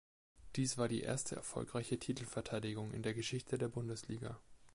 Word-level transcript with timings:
Dies 0.55 0.79
war 0.79 0.87
die 0.87 1.01
erste 1.01 1.35
erfolgreiche 1.35 1.99
Titelverteidigung 1.99 2.91
in 2.91 3.03
der 3.03 3.13
Geschichte 3.13 3.59
der 3.59 3.67
Bundesliga. 3.67 4.39